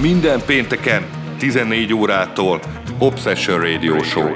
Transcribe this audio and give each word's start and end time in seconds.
Minden 0.00 0.42
pénteken 0.46 1.06
14 1.38 1.92
órától 1.92 2.60
Obsession 2.98 3.60
Radio 3.60 4.02
Show. 4.02 4.32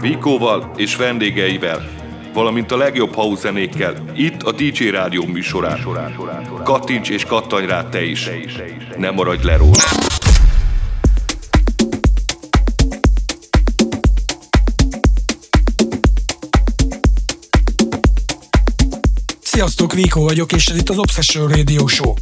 Vikóval 0.00 0.72
és 0.76 0.96
vendégeivel, 0.96 1.88
valamint 2.32 2.72
a 2.72 2.76
legjobb 2.76 3.14
house 3.14 3.40
zenékkel 3.40 4.04
itt 4.16 4.42
a 4.42 4.52
DJ 4.52 4.88
Rádió 4.88 5.24
műsorán. 5.24 5.86
Kattints 6.64 7.08
és 7.08 7.24
kattanj 7.24 7.66
rá 7.66 7.88
te 7.88 8.04
is. 8.04 8.30
Ne 8.96 9.10
maradj 9.10 9.44
le 9.44 9.56
róla. 9.56 9.82
Sziasztok, 19.40 19.92
Viko 19.92 20.20
vagyok, 20.20 20.52
és 20.52 20.66
ez 20.66 20.76
itt 20.76 20.88
az 20.88 20.98
Obsession 20.98 21.48
Radio 21.48 21.86
Show. 21.86 22.14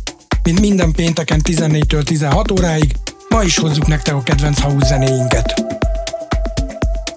Mint 0.46 0.60
minden 0.60 0.92
pénteken 0.92 1.40
14-től 1.48 2.02
16 2.02 2.50
óráig, 2.50 2.92
ma 3.28 3.42
is 3.42 3.58
hozzuk 3.58 3.86
nektek 3.86 4.14
a 4.14 4.22
kedvenc 4.22 4.60
house 4.60 4.86
zenéinket. 4.86 5.64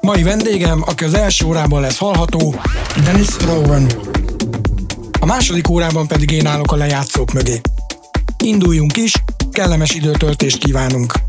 Mai 0.02 0.24
vendégem, 0.24 0.84
aki 0.86 1.04
az 1.04 1.14
első 1.14 1.46
órában 1.46 1.82
lesz 1.82 1.98
hallható, 1.98 2.56
Dennis 3.04 3.28
Rowan. 3.46 3.88
A 5.20 5.26
második 5.26 5.70
órában 5.70 6.08
pedig 6.08 6.32
én 6.32 6.46
állok 6.46 6.72
a 6.72 6.76
lejátszók 6.76 7.34
mögé. 7.34 7.62
Induljunk 8.44 8.98
is, 8.98 9.14
kellemes 9.52 9.94
időtöltést 9.94 10.58
kívánunk! 10.58 11.29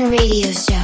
Radio 0.00 0.50
Show. 0.52 0.81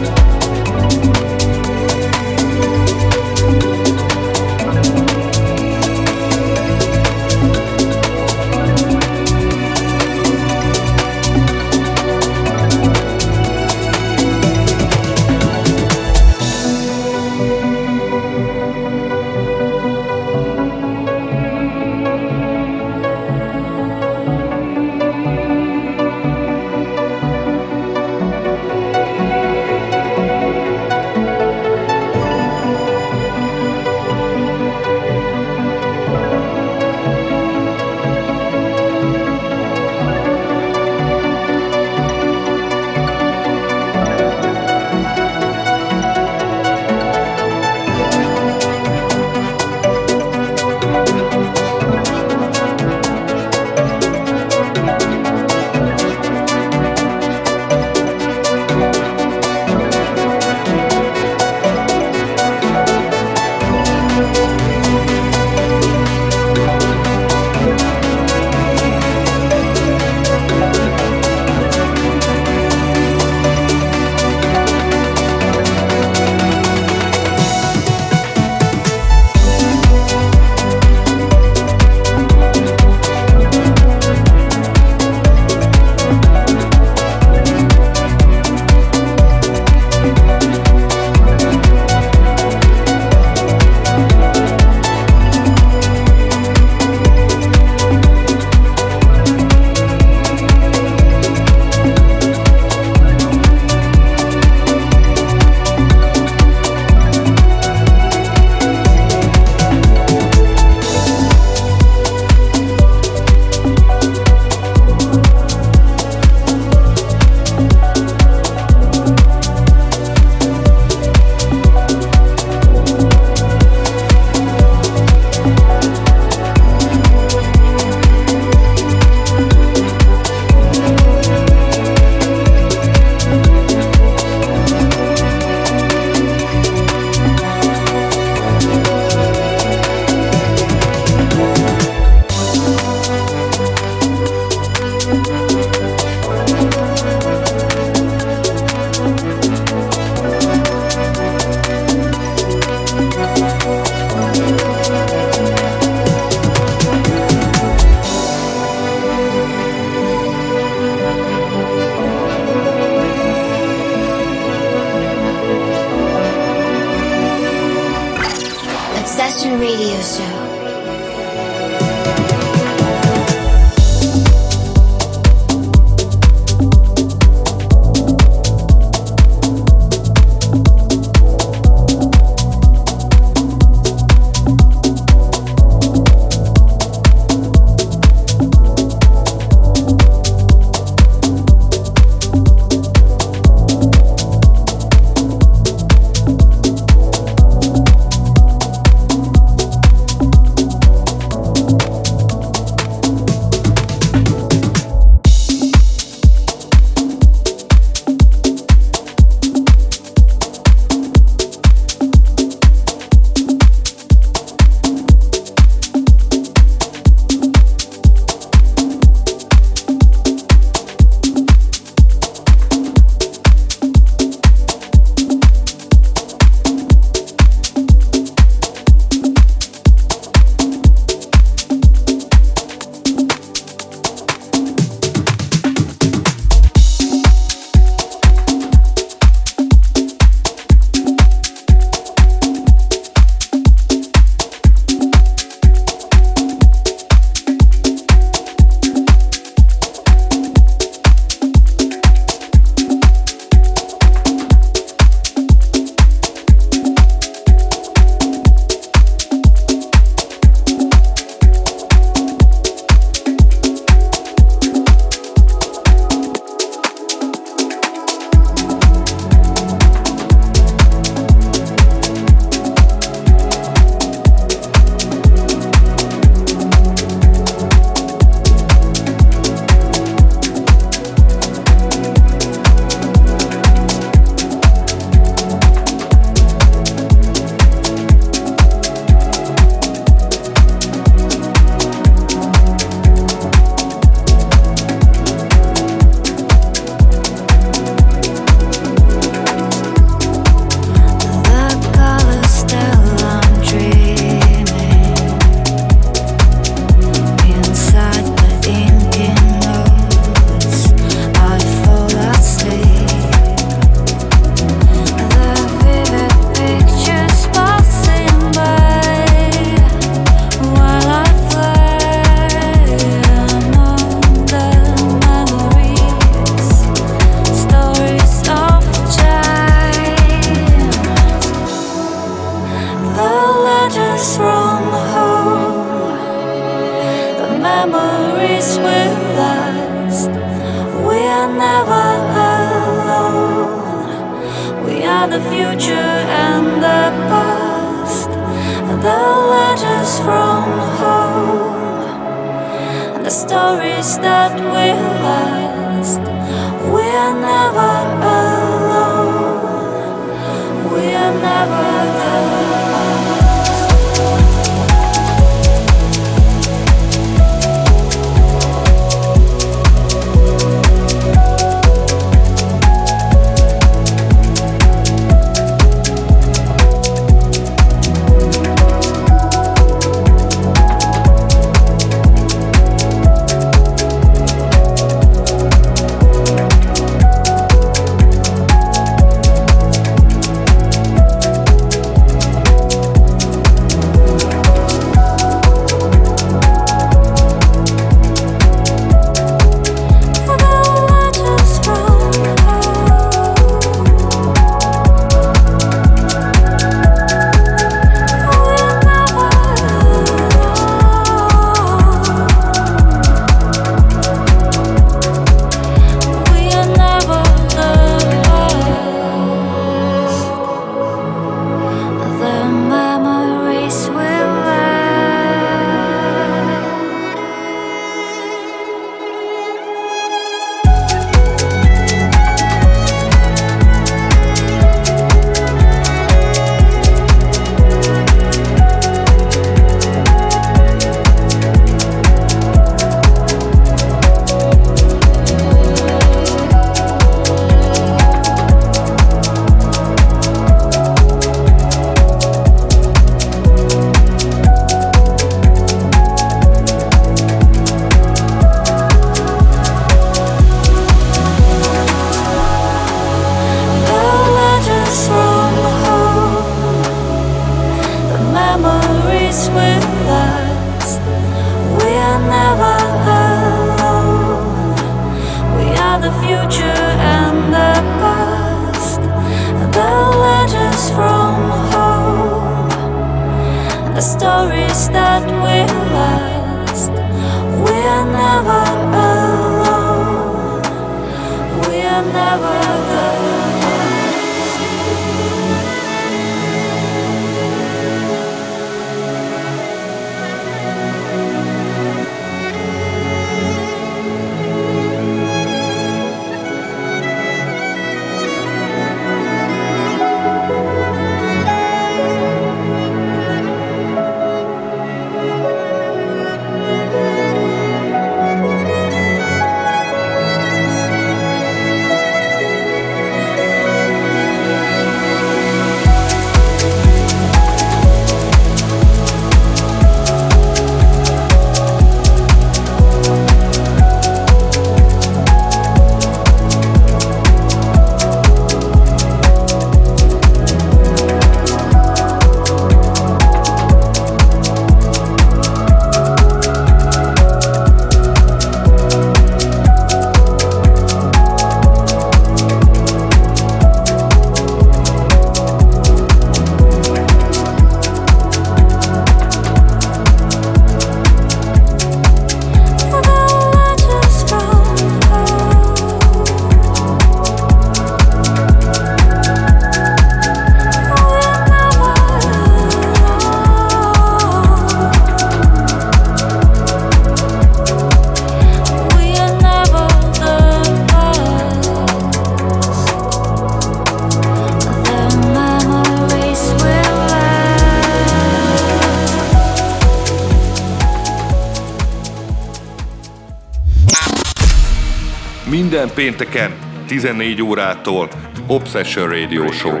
Pénteken 596.08 596.78
14 597.06 597.62
órától 597.62 598.28
Obsession 598.66 599.28
Radio 599.28 599.72
Show. 599.72 600.00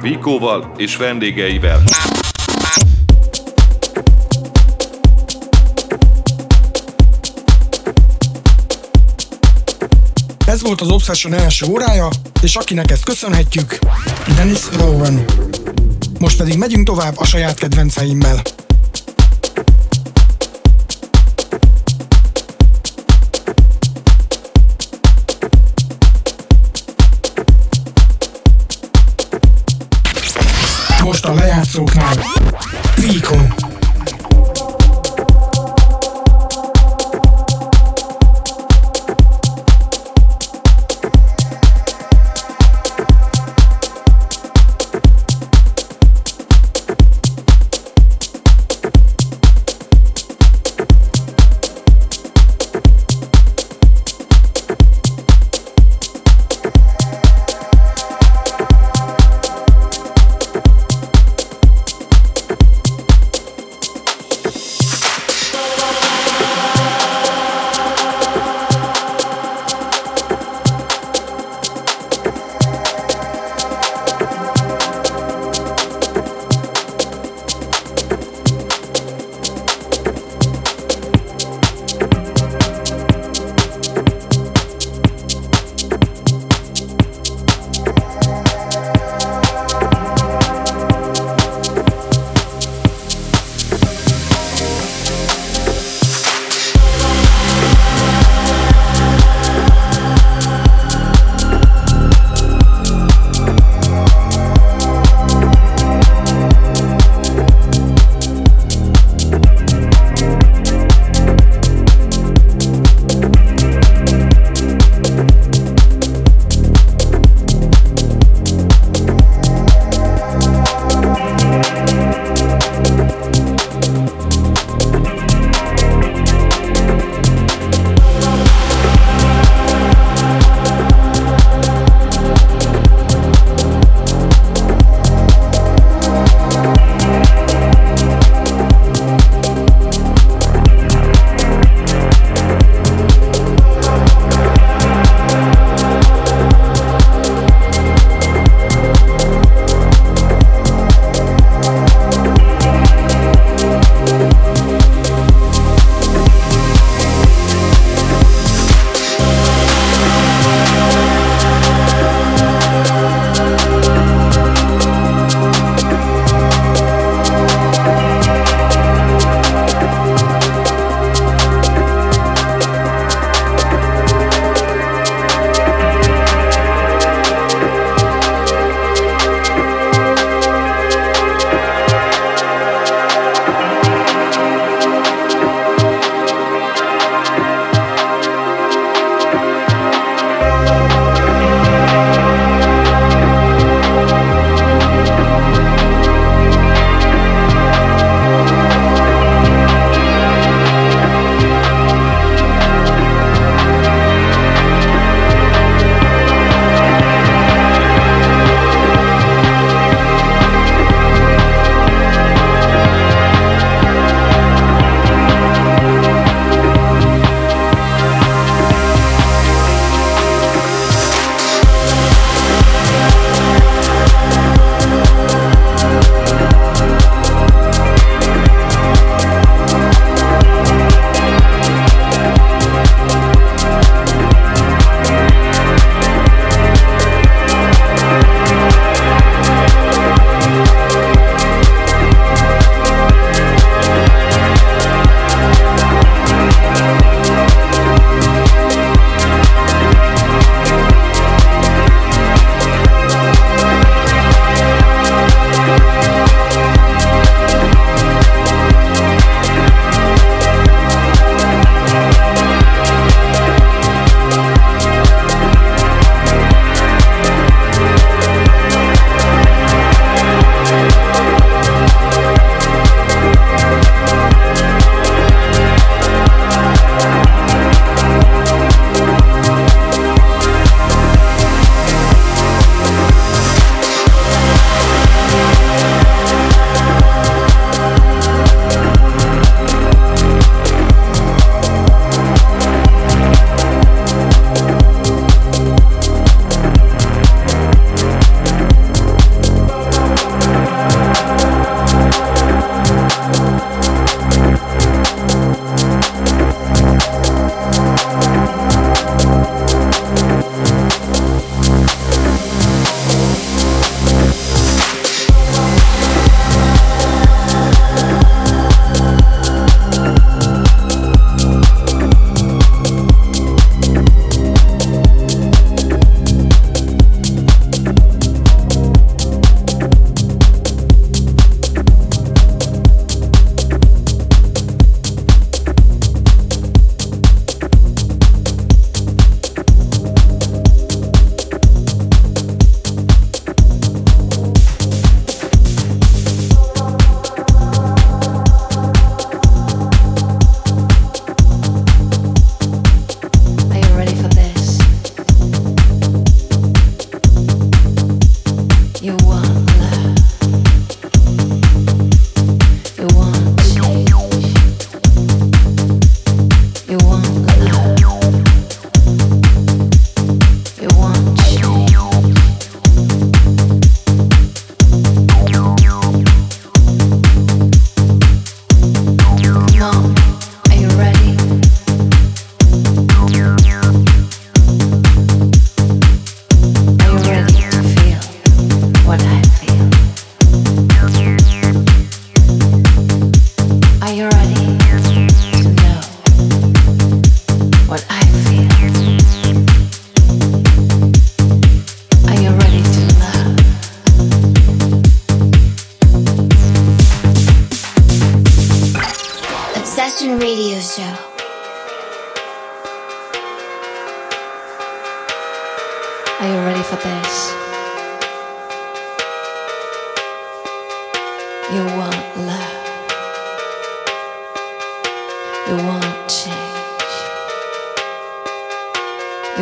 Vikóval 0.00 0.72
és 0.76 0.96
vendégeivel. 0.96 1.82
Ez 10.46 10.62
volt 10.62 10.80
az 10.80 10.90
Obsession 10.90 11.32
első 11.32 11.66
órája, 11.66 12.08
és 12.42 12.56
akinek 12.56 12.90
ezt 12.90 13.04
köszönhetjük, 13.04 13.78
Dennis 14.36 14.60
Rowan. 14.78 15.24
Most 16.18 16.36
pedig 16.36 16.58
megyünk 16.58 16.86
tovább 16.86 17.14
a 17.16 17.24
saját 17.24 17.58
kedvenceimmel. 17.58 18.42
Most 31.02 31.24
a 31.24 31.34
lejátszóknál. 31.34 32.14
Vico. 32.96 33.71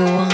You 0.01 0.07
want 0.07 0.30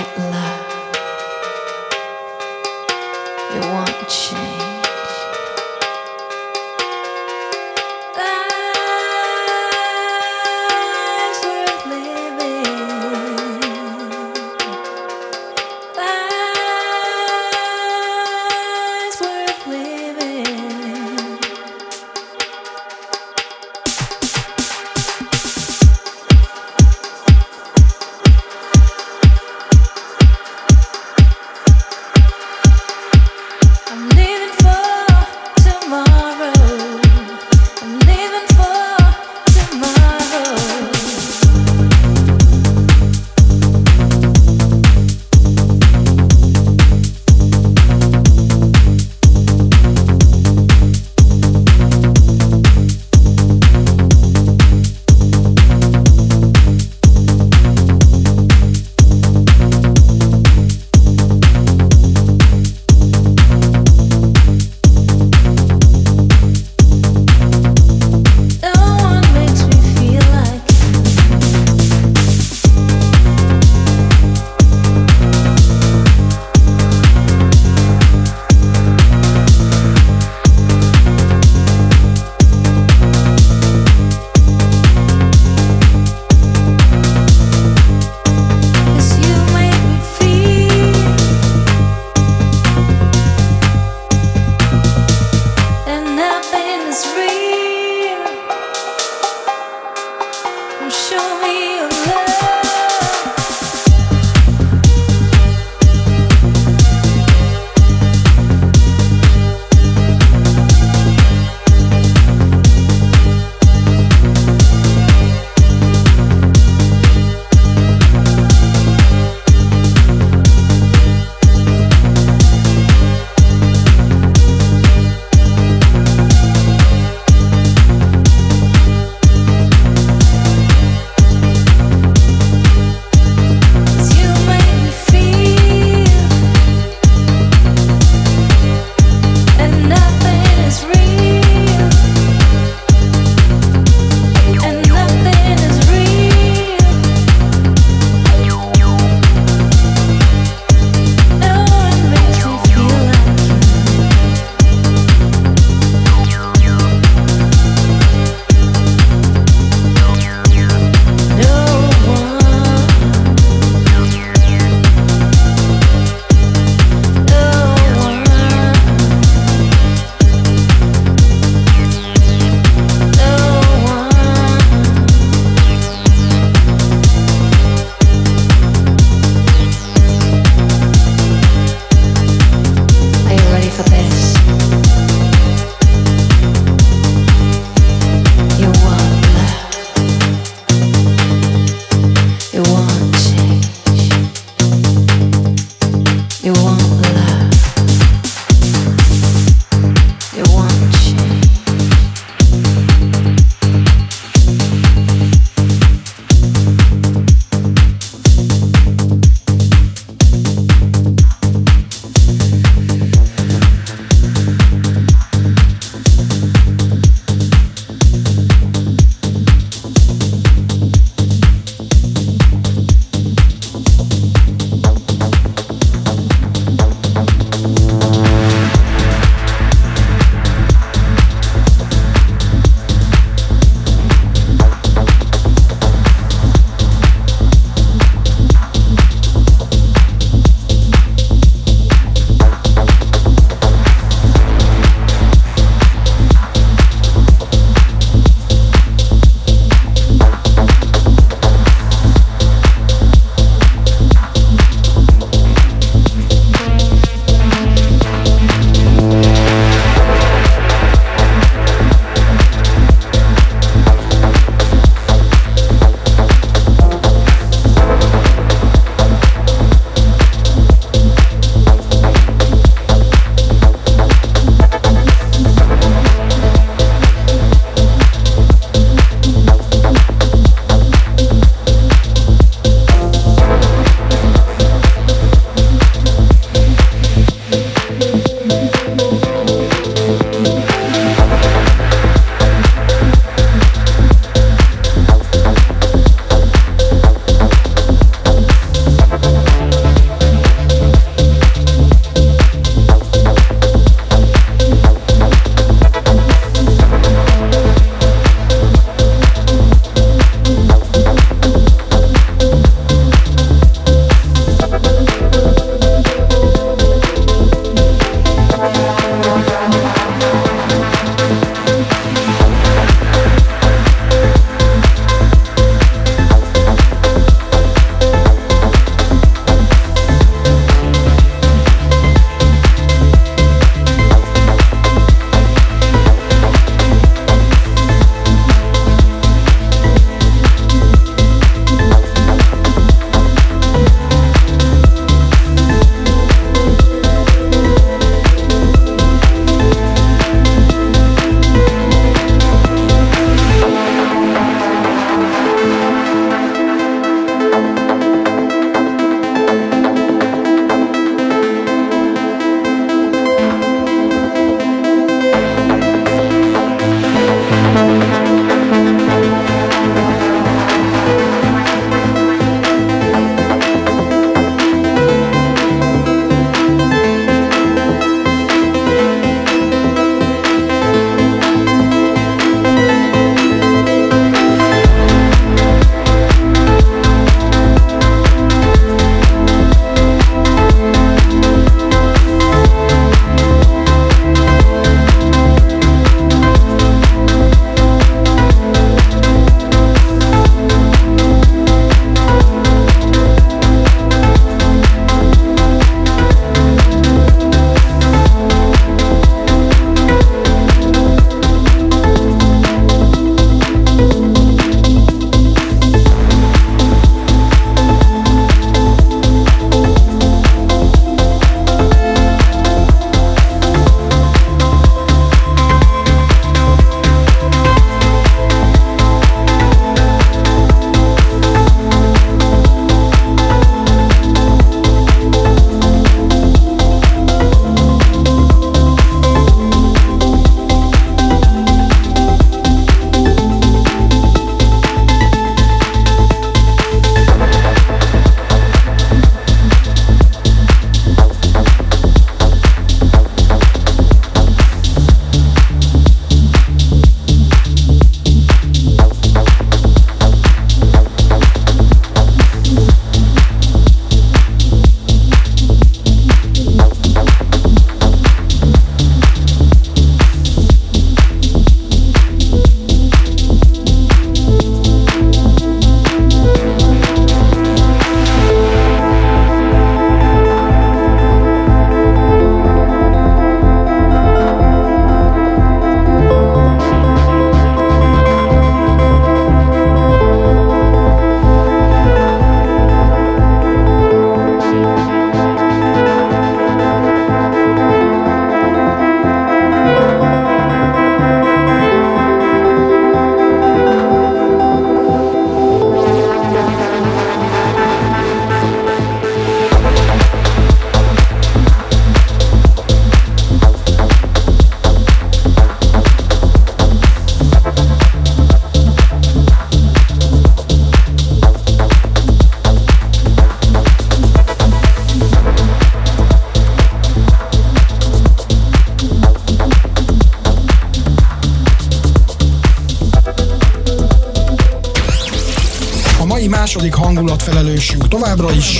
hangulatfelelősünk 538.36 538.44
továbbra 538.44 538.75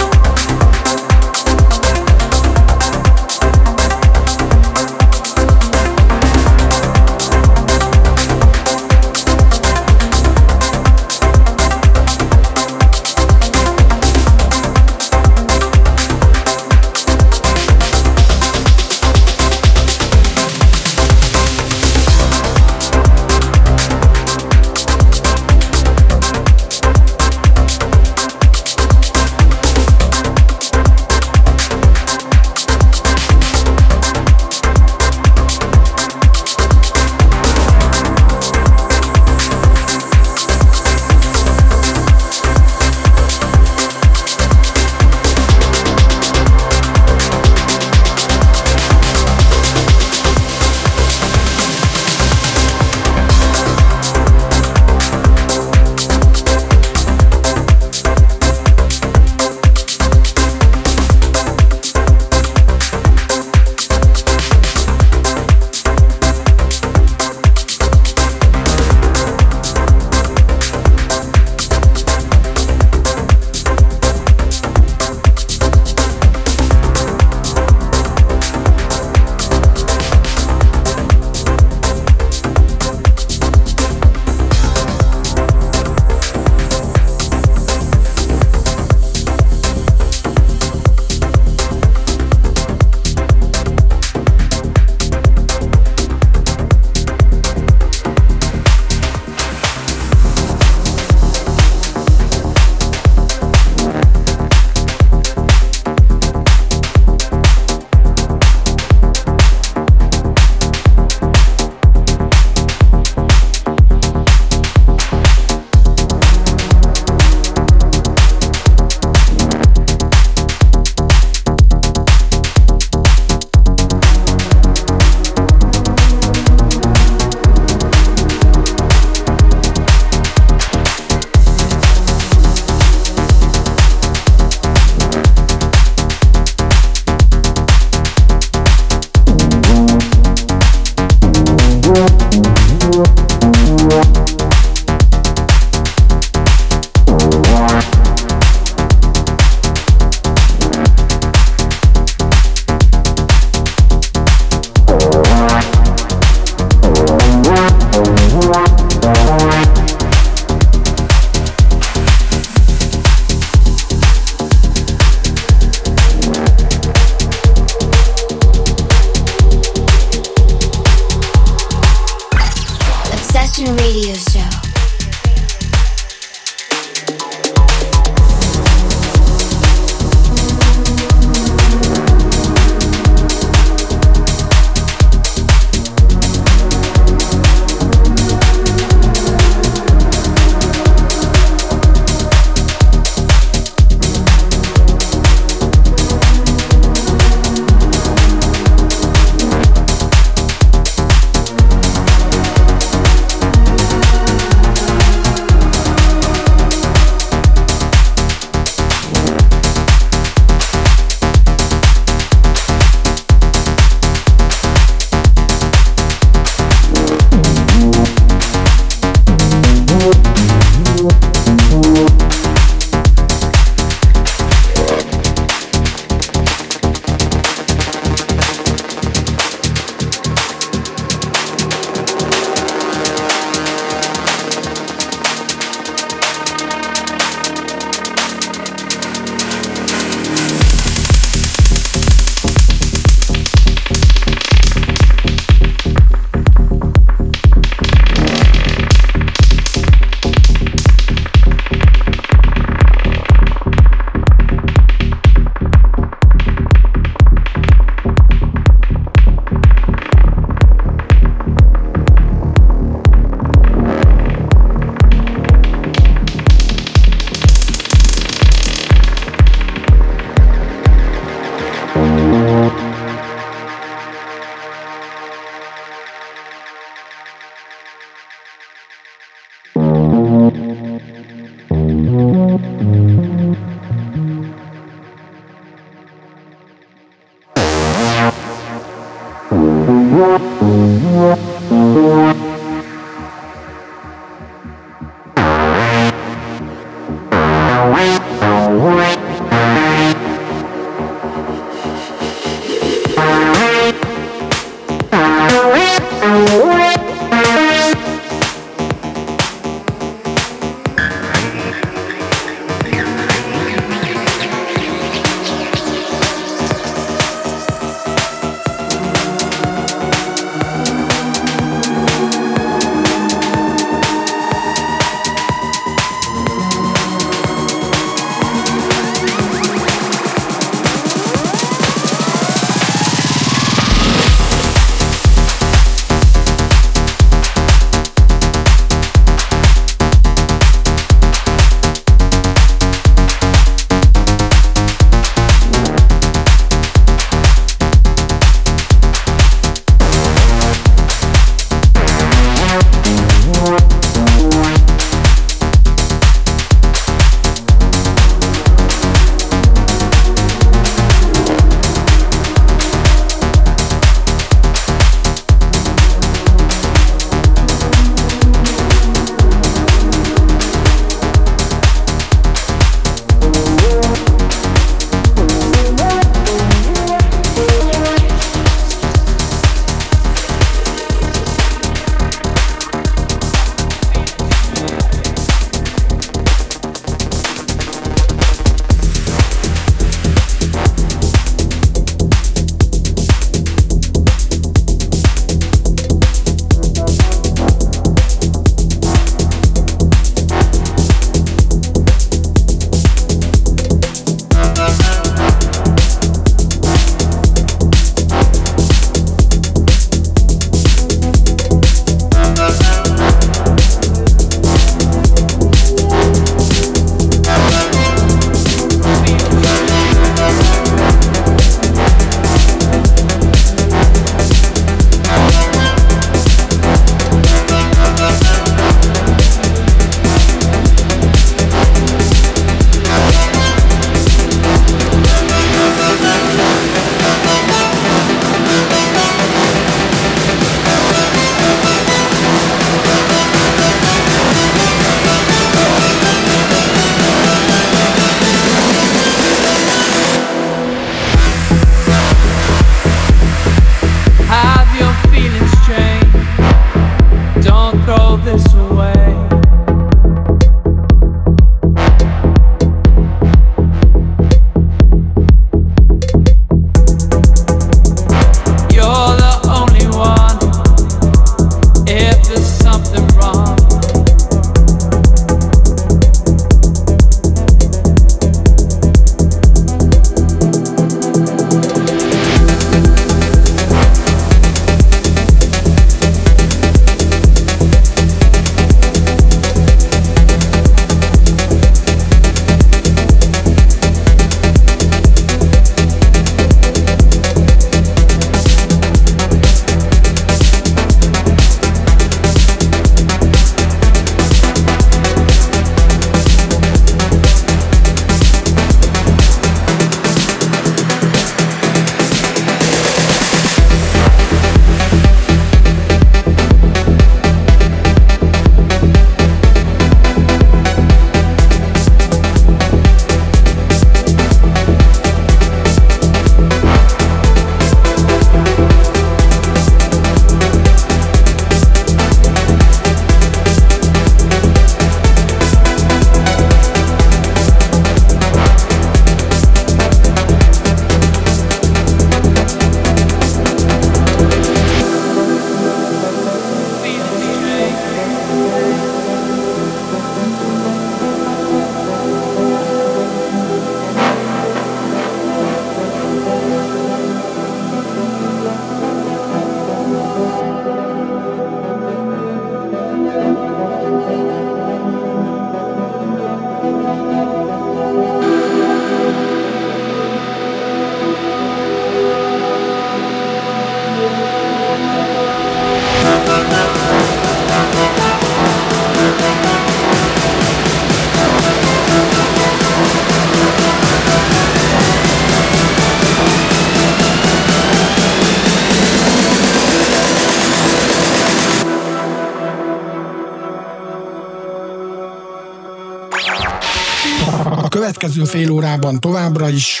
következő 598.24 598.58
fél 598.58 598.70
órában 598.70 599.20
továbbra 599.20 599.68
is 599.68 600.00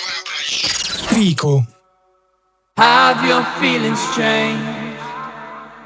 Vico. 1.10 1.60
Have 2.74 3.26
your 3.26 3.42
feelings 3.60 4.00
changed? 4.16 4.98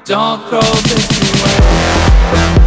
Don't 0.05 0.47
throw 0.47 0.71
this 0.81 1.07
away. 1.41 2.58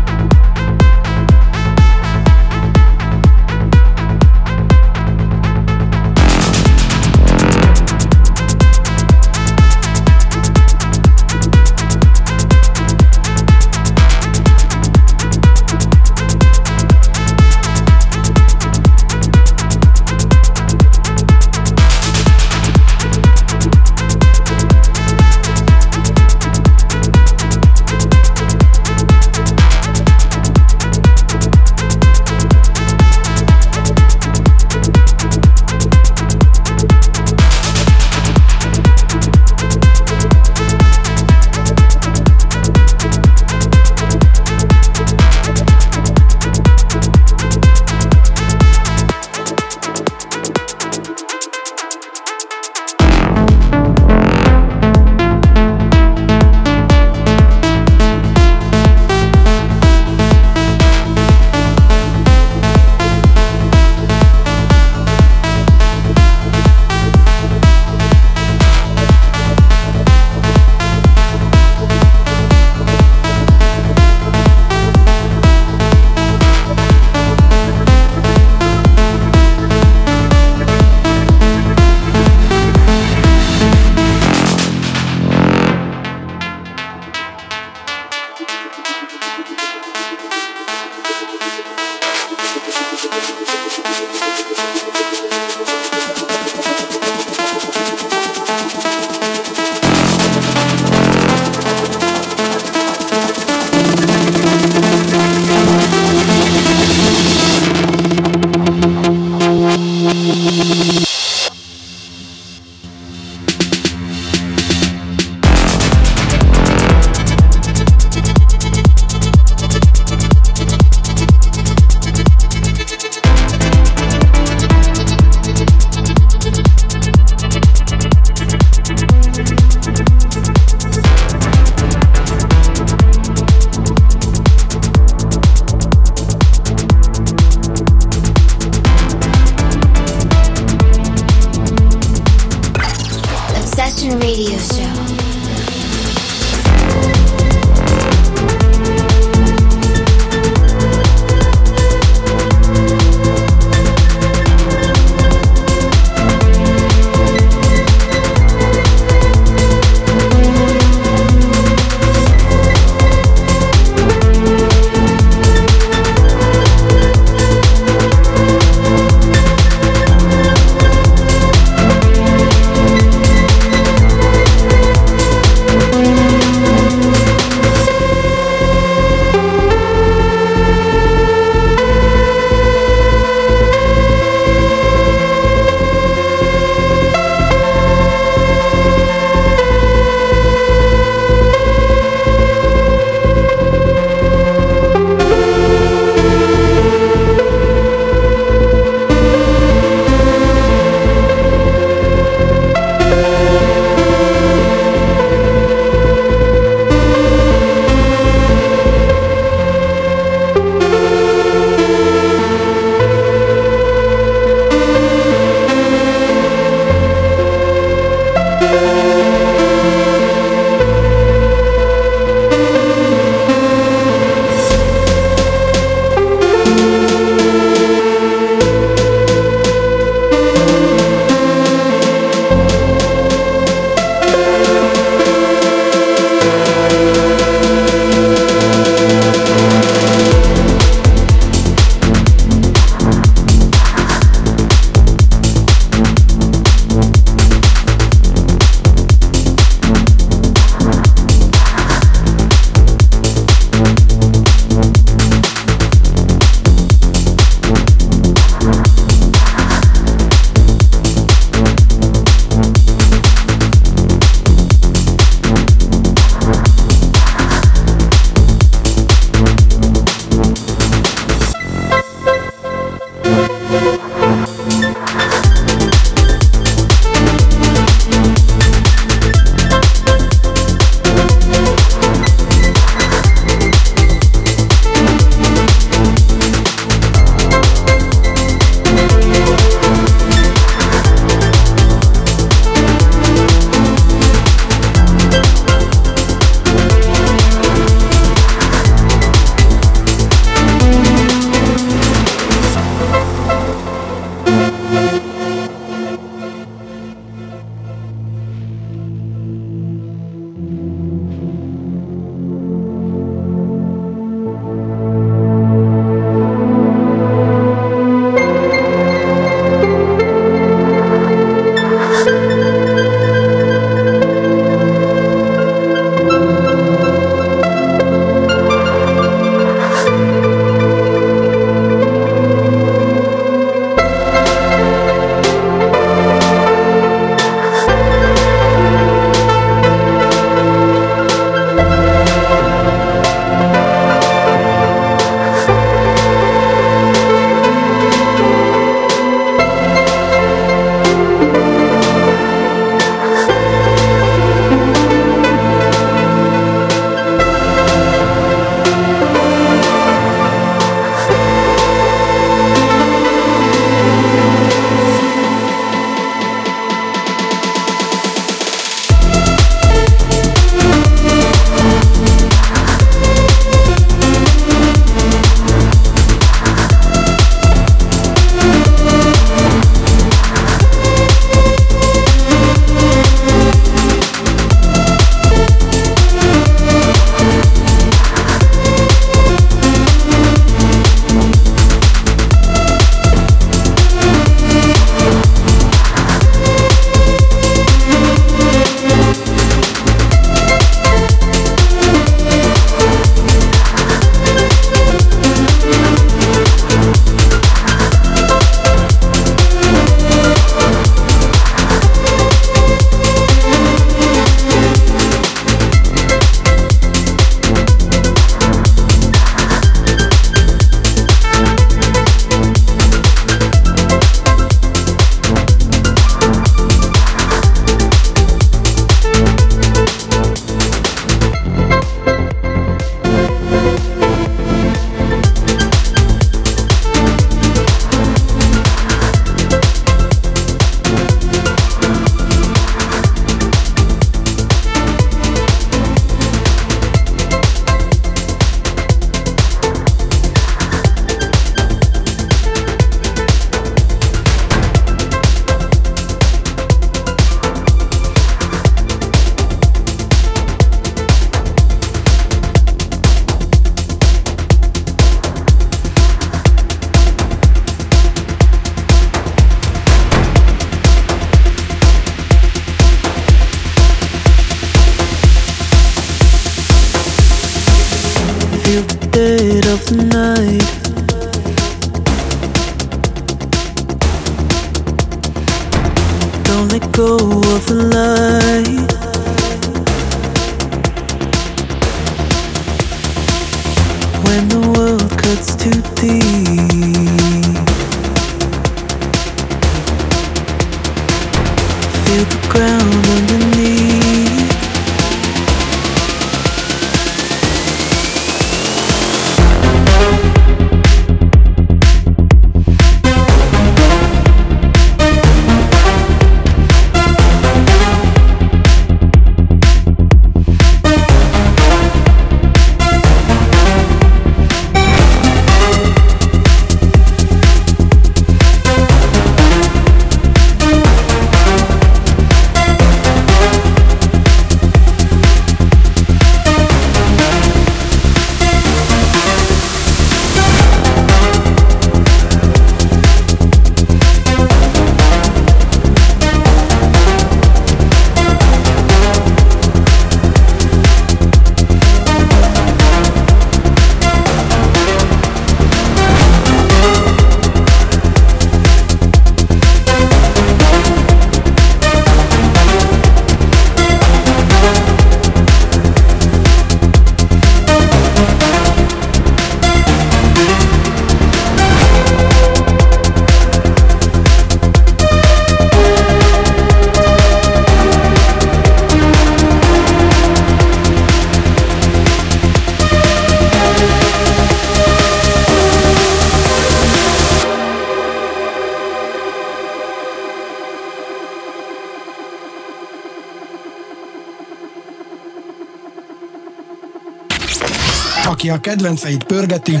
Aki 598.50 598.68
a 598.68 598.80
kedvenceit 598.80 599.44
pörgeti. 599.44 600.00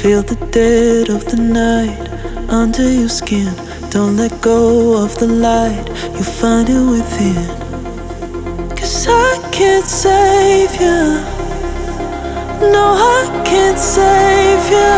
Feel 0.00 0.22
the 0.22 0.36
dead 0.50 1.08
of 1.08 1.24
the 1.24 1.36
night 1.36 2.10
under 2.48 2.90
your 2.90 3.08
skin. 3.08 3.52
Don't 3.90 4.16
let 4.16 4.32
go 4.40 5.02
of 5.02 5.14
the 5.14 5.26
light, 5.26 5.88
you 6.14 6.22
find 6.22 6.68
it 6.68 6.84
within. 6.90 7.46
Cause 8.74 9.06
I 9.08 9.38
can't 9.50 9.86
save 9.86 10.74
you. 10.80 11.20
No, 12.72 12.96
I 13.18 13.42
can't 13.44 13.78
save 13.78 14.70
you. 14.70 14.94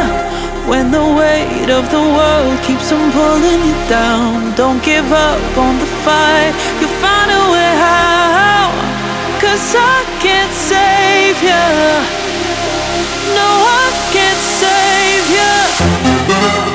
When 0.67 0.91
the 0.91 1.05
weight 1.19 1.71
of 1.71 1.85
the 1.91 2.01
world 2.01 2.59
keeps 2.63 2.93
on 2.93 3.13
pulling 3.13 3.61
you 3.69 3.77
down, 3.89 4.55
don't 4.57 4.83
give 4.83 5.13
up 5.13 5.59
on 5.59 5.79
the 5.79 5.87
fight, 6.05 6.55
you 6.81 6.89
find 7.03 7.31
a 7.31 7.53
way 7.53 7.73
out. 7.77 8.44
Cause 9.45 9.75
I 9.77 10.05
can't 10.21 10.51
save 10.53 11.43
you. 11.43 11.65
No, 13.37 13.49
I 13.77 13.93
can't 14.11 14.41
save 14.41 15.27
you. 16.71 16.74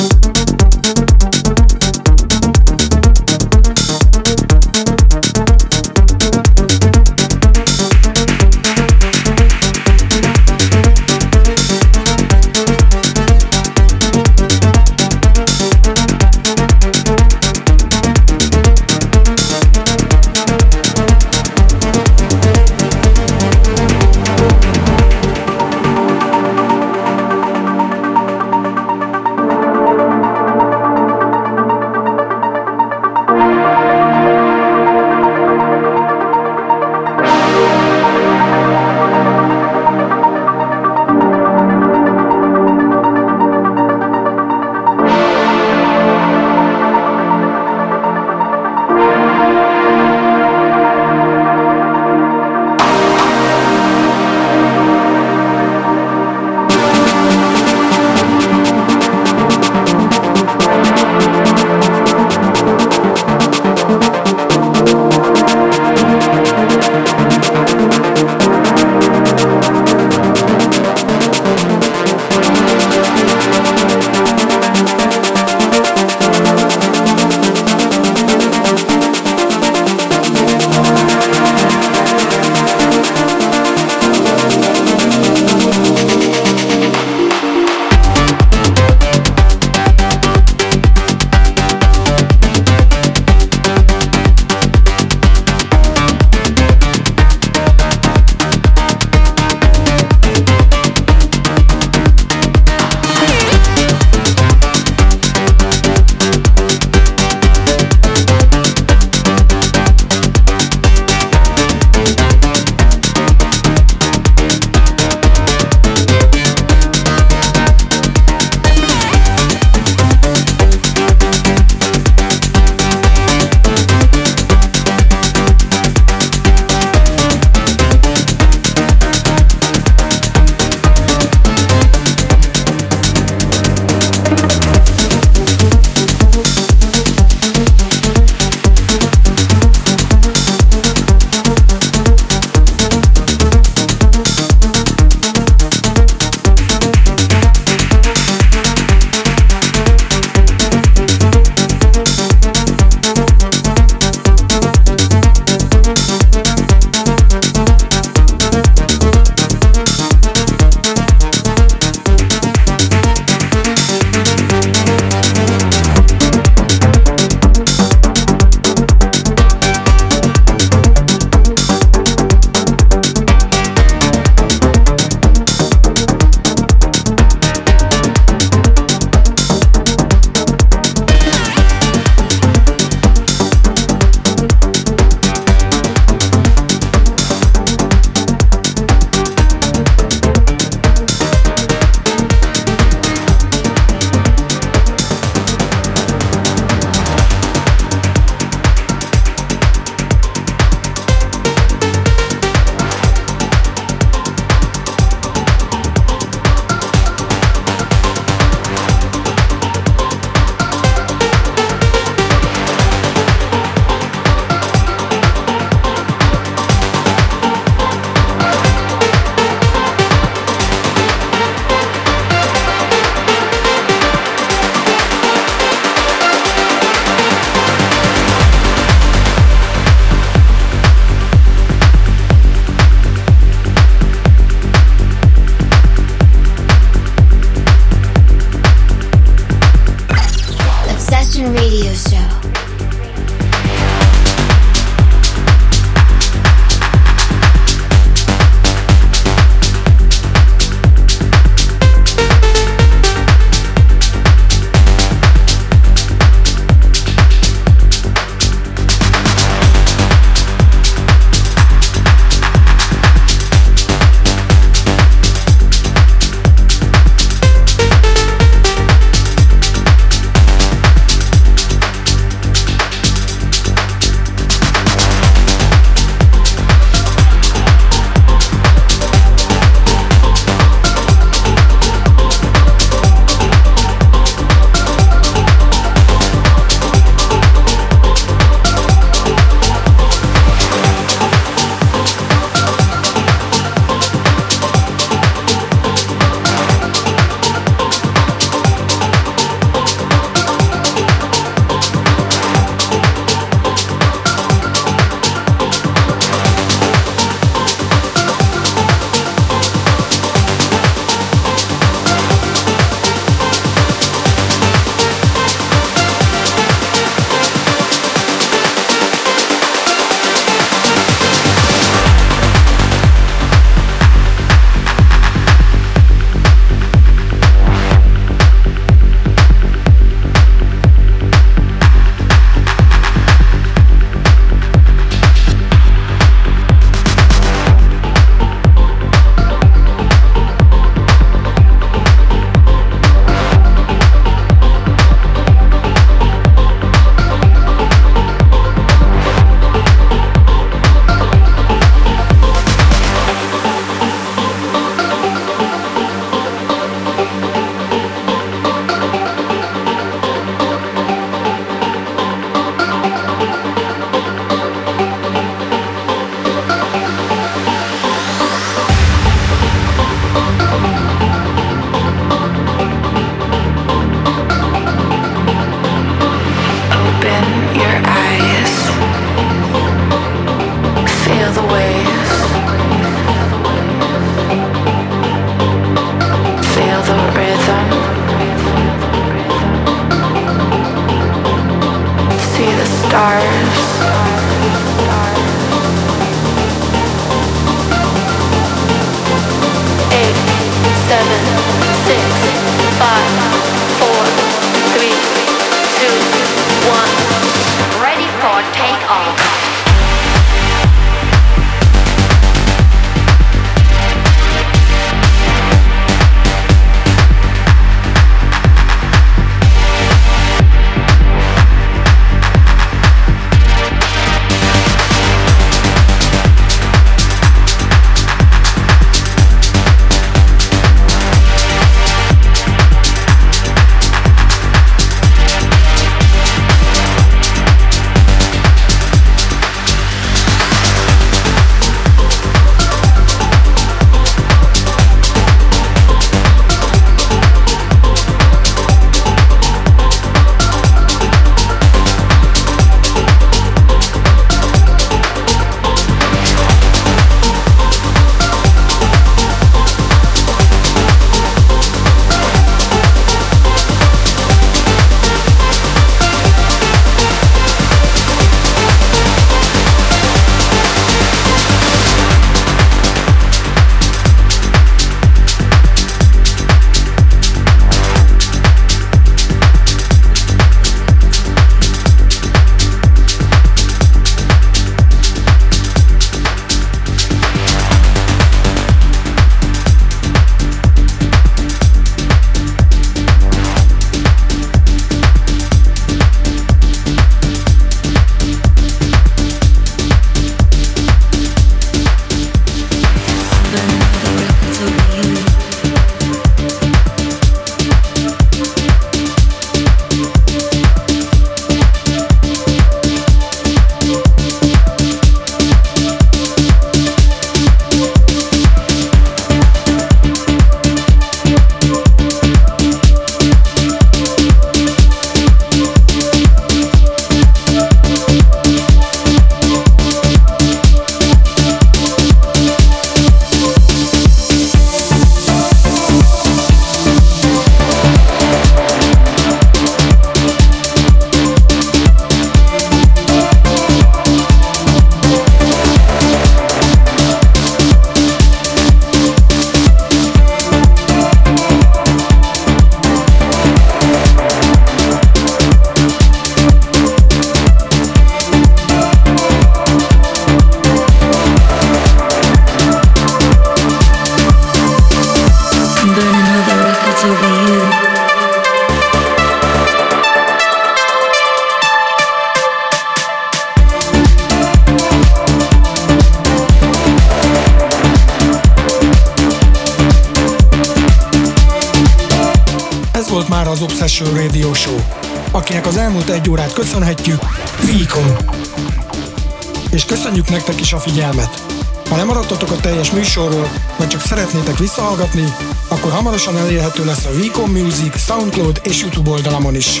Visszahallgatni, 595.16 595.66
akkor 595.88 596.10
hamarosan 596.12 596.56
elérhető 596.56 597.04
lesz 597.04 597.26
a 597.26 597.30
Vicom 597.30 597.70
Music, 597.70 598.18
Soundcloud 598.18 598.80
és 598.84 599.00
YouTube 599.00 599.30
oldalamon 599.30 599.74
is. 599.74 600.00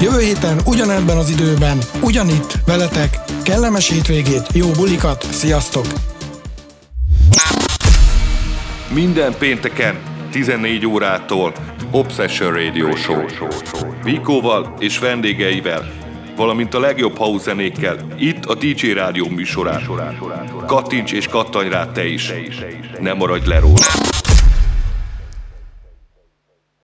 Jövő 0.00 0.20
héten 0.20 0.60
ugyanebben 0.64 1.16
az 1.16 1.30
időben, 1.30 1.78
ugyanitt, 2.02 2.54
veletek, 2.66 3.18
kellemes 3.42 3.90
hétvégét, 3.90 4.46
jó 4.52 4.70
bulikat, 4.70 5.26
sziasztok! 5.32 5.86
Minden 8.94 9.34
pénteken 9.38 9.98
14 10.30 10.86
órától 10.86 11.52
Obsession 11.90 12.52
Radio 12.52 12.96
Show. 12.96 13.24
Vikóval 14.04 14.74
és 14.78 14.98
vendégeivel, 14.98 15.92
valamint 16.40 16.74
a 16.74 16.80
legjobb 16.80 17.16
house 17.16 17.42
zenékkel, 17.42 17.96
itt 18.18 18.44
a 18.44 18.54
DJ 18.54 18.92
Rádió 18.92 19.28
műsorán. 19.28 19.82
Kattints 20.66 21.12
és 21.12 21.26
kattanj 21.26 21.68
rá 21.68 21.86
te 21.86 22.06
is. 22.06 22.32
Nem 23.00 23.16
maradj 23.16 23.48
le 23.48 23.58
róla. 23.58 23.99